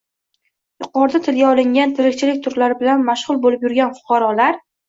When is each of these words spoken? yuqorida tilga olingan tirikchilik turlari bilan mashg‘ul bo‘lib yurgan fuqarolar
yuqorida 0.83 1.21
tilga 1.27 1.51
olingan 1.57 1.93
tirikchilik 1.99 2.41
turlari 2.49 2.79
bilan 2.83 3.07
mashg‘ul 3.11 3.43
bo‘lib 3.47 3.67
yurgan 3.69 3.93
fuqarolar 4.01 4.63